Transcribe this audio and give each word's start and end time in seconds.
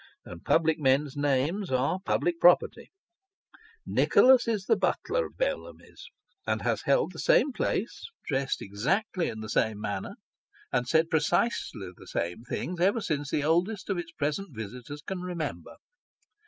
and 0.25 0.43
public 0.43 0.79
men's 0.79 1.15
names 1.15 1.69
are 1.69 1.99
public 2.03 2.39
property) 2.39 2.89
Nicholas 3.85 4.47
is 4.47 4.65
the 4.65 4.75
butler 4.75 5.27
of 5.27 5.37
Bellamy's, 5.37 6.07
and 6.47 6.63
has 6.63 6.81
held 6.81 7.11
the 7.11 7.19
same 7.19 7.51
place, 7.53 8.07
dressed 8.25 8.63
exactly 8.63 9.29
in 9.29 9.41
the 9.41 9.47
same 9.47 9.79
manner, 9.79 10.15
and 10.71 10.87
said 10.87 11.11
precisely 11.11 11.91
the 11.95 12.07
same 12.07 12.41
things, 12.41 12.79
ever 12.79 12.99
since 12.99 13.29
the 13.29 13.43
oldest 13.43 13.91
of 13.91 13.99
its 13.99 14.11
present 14.13 14.47
visitors 14.55 15.03
can 15.03 15.21
remember. 15.21 15.75